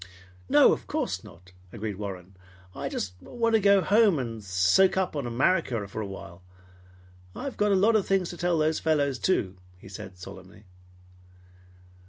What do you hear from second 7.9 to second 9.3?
of things to tell those fellows,